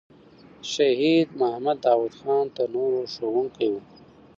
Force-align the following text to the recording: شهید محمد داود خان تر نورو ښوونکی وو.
شهید 0.73 1.29
محمد 1.39 1.79
داود 1.85 2.13
خان 2.21 2.45
تر 2.55 2.67
نورو 2.75 3.01
ښوونکی 3.13 3.67
وو. 3.71 3.81